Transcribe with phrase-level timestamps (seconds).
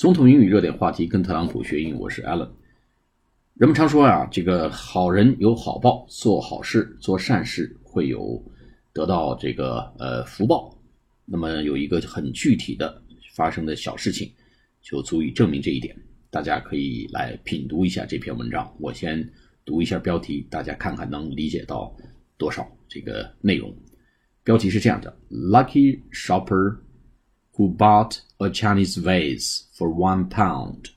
[0.00, 2.48] 总统英语热点话题，跟特朗普学英语，我是 Allen。
[3.52, 8.42] 人们常说啊，这个好人有好报，做好事、做善事会有
[8.94, 10.74] 得到这个呃福报。
[11.26, 13.02] 那么有一个很具体的
[13.34, 14.32] 发生的小事情，
[14.80, 15.94] 就足以证明这一点。
[16.30, 18.74] 大家可以来品读一下这篇文章。
[18.80, 19.30] 我先
[19.66, 21.94] 读一下标题，大家看看能理解到
[22.38, 23.70] 多少这个内容。
[24.44, 26.78] 标题是这样的：Lucky shopper
[27.57, 30.89] who bought a Chinese vase for one pound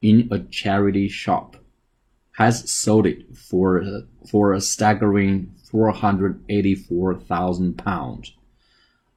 [0.00, 1.56] in a charity shop
[2.32, 8.32] has sold it for for a staggering 484,000 pounds.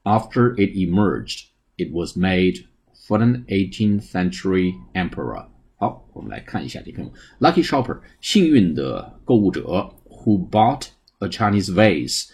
[0.05, 2.67] After it emerged, it was made
[3.07, 5.47] for an 18th century emperor.
[5.77, 7.09] 好，我们来看一下这篇
[7.39, 10.87] Lucky shopper，幸运的购物者，who bought
[11.19, 12.29] a Chinese vase，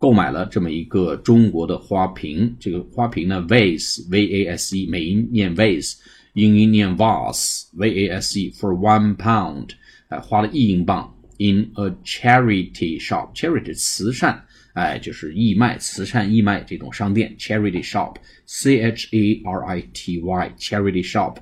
[0.00, 2.56] 购买了这么一个中国的花瓶。
[2.60, 5.96] 这个花瓶呢，vase，v a s e，美音念 vase，
[6.34, 9.70] 英音念 vase，v a s e，for one pound。
[10.08, 14.40] 哎，花了一英镑，in a charity shop，charity 慈善，
[14.74, 21.38] 哎，就是义卖、慈善义卖这种商店，charity shop，c h a r i t y，charity shop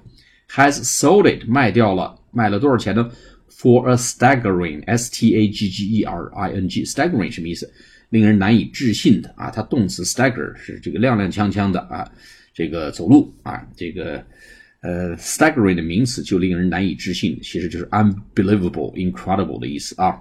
[0.49, 3.11] has sold it，卖掉了，卖了多少钱呢
[3.59, 7.73] ？For a staggering，s t a g g e r i n g，staggering 什么意思？
[8.11, 12.11] 令人难以置信的啊，它动词 stagger 是这个踉踉跄跄的啊，
[12.53, 14.25] 这个走路啊，这个。
[14.87, 20.21] 呃，staggering 的名词就令人难以置信，其实就是 unbelievable、incredible 的意思啊。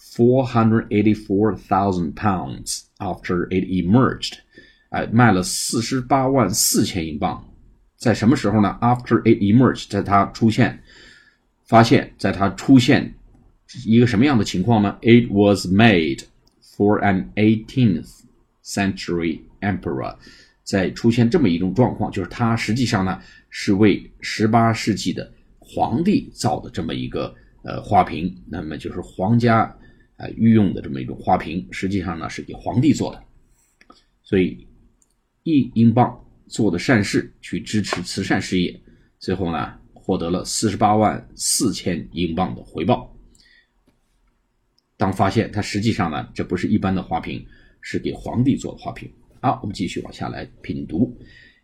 [0.00, 4.38] Four hundred eighty-four thousand pounds after it emerged，
[4.88, 7.44] 哎，卖了四十八万四千英镑，
[7.98, 8.78] 在什么时候呢？
[8.80, 10.82] After it emerged，在它出现，
[11.65, 13.13] 发现，在它出现
[13.85, 16.23] 一个什么样的情况呢？It was made
[16.61, 18.21] for an eighteenth
[18.63, 20.15] century emperor，
[20.63, 23.21] 在出现这么一种状况，就是它实际上呢。
[23.55, 29.59] 是为十八世纪的皇帝造的这么一个呃花瓶，那么就是皇家
[30.17, 33.23] 啊御用的这么一种花瓶，实际上呢是给皇帝做的，
[34.23, 34.67] 所以
[35.43, 38.81] 一英镑做的善事去支持慈善事业，
[39.19, 39.73] 最后呢
[40.03, 43.09] 获得了四十八万四千英镑的回报。
[44.97, 47.45] 当发现它实际上呢这不是一般的花瓶，
[47.79, 49.09] 是给皇帝做的花瓶。
[49.39, 51.17] 好，我们继续往下来品读。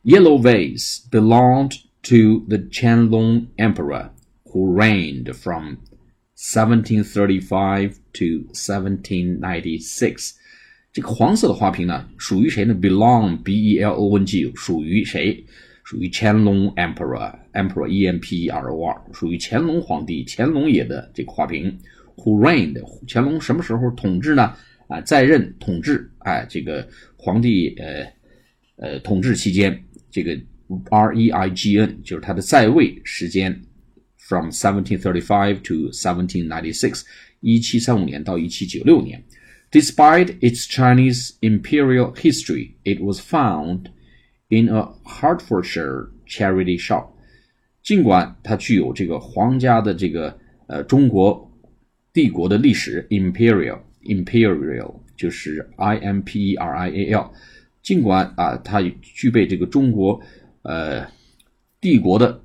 [0.03, 4.11] Yellow vase belonged to the Qianlong Emperor,
[4.45, 5.75] who reigned from
[6.37, 10.35] 1735 to 1796.
[10.93, 15.45] 这个黄色的花瓶呢，属于谁呢？Belong, B-E-L-O-N-G，属于谁？
[15.88, 21.78] 属于干隆 Emperor，Emperor E-M-P-E-R-O-R，属于干隆皇帝干隆爷的这个花瓶。
[22.16, 22.80] Who reigned？
[23.08, 24.54] 干隆什么时候统治呢？
[24.86, 26.86] 啊，在任统治，哎，这个
[27.16, 28.06] 皇帝呃
[28.76, 29.82] 呃统治期间。
[30.10, 30.38] 这个
[30.90, 33.60] R E I G N 就是他的在位时间，
[34.16, 37.02] from seventeen thirty five to seventeen ninety six，
[37.40, 39.20] 一七三五年到一七九六年。
[39.72, 43.86] Despite its Chinese imperial history, it was found
[44.49, 47.07] in a Hertfordshire charity shop。
[47.81, 50.37] 尽管它具有这个皇家的这个
[50.67, 51.49] 呃中国
[52.11, 57.31] 帝国的历史，imperial imperial 就是 I M P E R I A L。
[57.81, 60.21] 尽管啊，它具备这个中国
[60.63, 61.07] 呃
[61.79, 62.41] 帝国的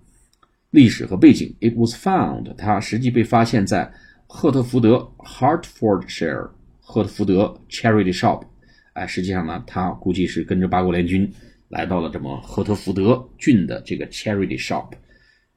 [0.71, 3.93] 历史和背景，it was found，它实际被发现在
[4.27, 6.51] 赫特福德 （Hertfordshire）
[6.81, 8.45] 赫特福德 charity shop。
[8.93, 11.31] 哎，实际上呢，它估计是跟着八国联军
[11.75, 14.93] 来到了这么赫特福德郡的这个 charity shop，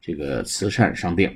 [0.02, 1.32] 这个慈善商店。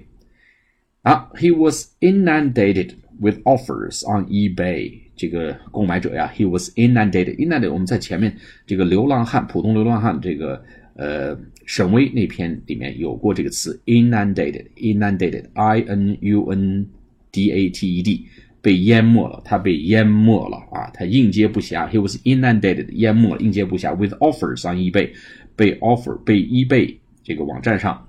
[1.03, 4.99] 啊，he was inundated with offers on eBay。
[5.15, 7.35] 这个购买者呀，he was inundated。
[7.35, 10.63] inundated，我们在前面这个流浪汉、普通流浪汉这个
[10.95, 11.37] 呃
[11.67, 16.87] 沈巍那篇里面有过这个词 inundated，inundated，i n u n
[17.31, 18.27] d a t e d，
[18.61, 21.89] 被淹没了，他被淹没了啊，他应接不暇。
[21.89, 23.95] he was inundated，淹没了，应接不暇。
[23.95, 25.11] with offers on eBay，
[25.55, 28.07] 被 offer 被 eBay 这个网站上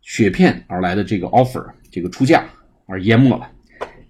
[0.00, 2.48] 雪片而来的这个 offer 这个出价
[2.86, 3.50] 而淹没了。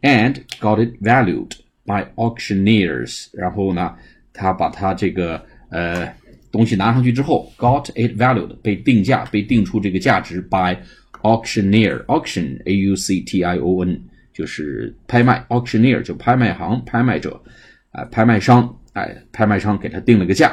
[0.02, 1.50] and got it valued
[1.84, 3.26] by auctioneers。
[3.32, 3.94] 然后呢，
[4.32, 6.06] 他把他这个呃
[6.52, 10.76] 东西拿上去之后，got it valued 被定价，被定出这个价值 by
[11.22, 12.04] auctioneer。
[12.04, 14.00] auction a u c t i o n
[14.36, 17.42] 就是拍卖，auctioneer 就拍卖行拍卖者
[17.90, 20.52] 啊、拍卖商哎，拍卖商给他定了个价，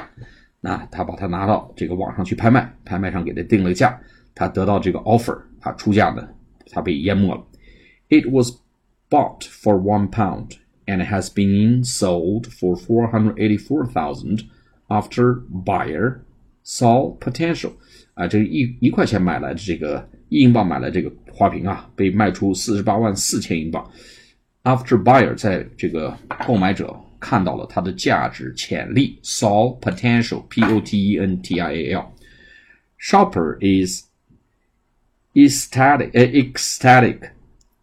[0.61, 3.99] 那他把它拿到这个网上去拍卖，拍卖商给他定了个价，
[4.33, 6.25] 他得到这个 offer，他出价呢，
[6.71, 7.45] 他被淹没了。
[8.07, 8.51] It was
[9.09, 10.51] bought for one pound
[10.85, 14.43] and has been sold for four hundred eighty-four thousand
[14.87, 16.19] after buyer
[16.63, 17.73] saw potential
[18.13, 23.90] 啊，这一一块钱买来的这个一英镑买来这个花瓶啊，被卖出四十八万四千英镑。
[24.64, 26.16] After buyer 在这个
[26.46, 34.04] 购买者看到了它的价值潜力，saw potential，p o t e n t i a l。Shopper is
[35.34, 37.30] ecstatic, ecstatic,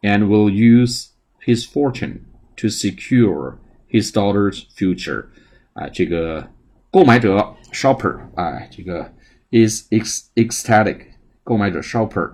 [0.02, 1.08] and will use
[1.46, 2.20] his fortune
[2.58, 3.56] to secure
[3.90, 5.26] his daughter's future.
[5.74, 6.50] 啊，这个
[6.92, 9.12] 购买者 shopper 啊，这个
[9.52, 9.88] is
[10.36, 11.00] ecstatic，
[11.44, 12.34] 购买者 shopper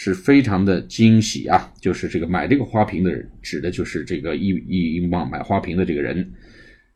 [0.00, 6.24] 是非常的惊喜啊，就是这个买这个花瓶的人，指的就是这个一一英镑买花瓶的这个人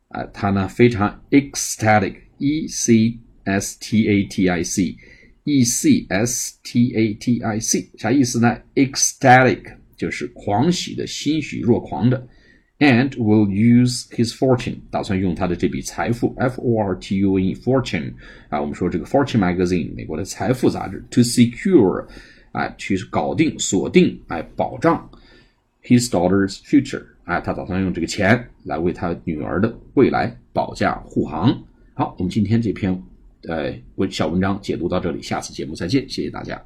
[0.07, 7.59] 啊，他呢非常 ecstatic，e c s t a t i c，e c s t a t i
[7.59, 9.63] c 啥意思呢？ecstatic
[9.97, 12.29] 就是狂喜的、欣喜若狂的。
[12.79, 18.13] and will use his fortune，打算用他的这笔财富，F O R T U N E fortune
[18.49, 22.07] 啊，我们说这个 Fortune magazine 美国的财富杂志，to secure
[22.53, 25.11] 哎，去搞定、锁定，哎，保障
[25.83, 31.63] his daughter's future，哎，他打算用这个钱来为他女儿的未来保驾护航。
[31.95, 33.03] 好，我们今天这篇
[33.49, 36.63] 呃文小文章解读到这里，下次节目再见，谢谢大家。